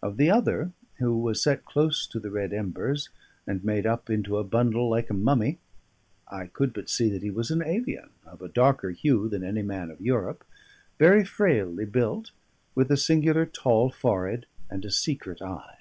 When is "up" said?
3.84-4.08